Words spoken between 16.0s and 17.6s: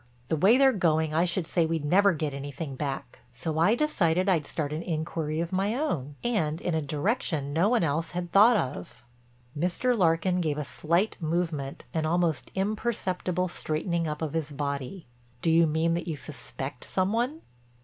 you suspect some one?"